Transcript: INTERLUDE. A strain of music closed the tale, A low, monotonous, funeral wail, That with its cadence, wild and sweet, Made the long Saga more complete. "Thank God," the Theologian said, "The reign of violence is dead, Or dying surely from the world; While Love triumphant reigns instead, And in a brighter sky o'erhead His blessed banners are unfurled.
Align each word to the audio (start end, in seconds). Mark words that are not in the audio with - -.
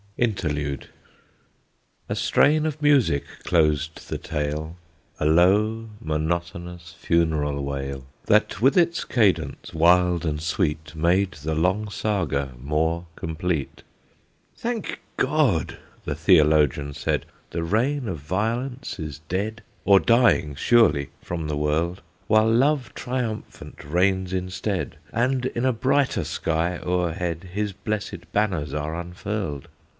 INTERLUDE. 0.17 0.89
A 2.07 2.15
strain 2.15 2.67
of 2.67 2.79
music 2.81 3.23
closed 3.43 4.07
the 4.09 4.19
tale, 4.19 4.75
A 5.19 5.25
low, 5.25 5.89
monotonous, 5.99 6.95
funeral 6.97 7.63
wail, 7.63 8.05
That 8.25 8.61
with 8.61 8.77
its 8.77 9.03
cadence, 9.03 9.73
wild 9.73 10.23
and 10.25 10.39
sweet, 10.41 10.95
Made 10.95 11.33
the 11.33 11.55
long 11.55 11.89
Saga 11.89 12.53
more 12.59 13.05
complete. 13.15 13.81
"Thank 14.57 14.99
God," 15.17 15.77
the 16.05 16.15
Theologian 16.15 16.93
said, 16.93 17.25
"The 17.49 17.63
reign 17.63 18.07
of 18.07 18.17
violence 18.19 18.99
is 18.99 19.19
dead, 19.29 19.63
Or 19.85 19.99
dying 19.99 20.53
surely 20.55 21.09
from 21.21 21.47
the 21.47 21.57
world; 21.57 22.01
While 22.27 22.51
Love 22.51 22.93
triumphant 22.93 23.83
reigns 23.83 24.33
instead, 24.33 24.97
And 25.11 25.47
in 25.47 25.63
a 25.65 25.73
brighter 25.73 26.23
sky 26.23 26.79
o'erhead 26.81 27.49
His 27.53 27.73
blessed 27.73 28.31
banners 28.31 28.73
are 28.73 28.99
unfurled. 28.99 29.67